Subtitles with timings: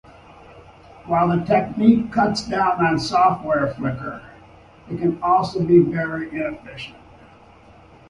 [1.05, 4.27] While this technique cuts down on software flicker,
[4.89, 6.97] it can also be very inefficient.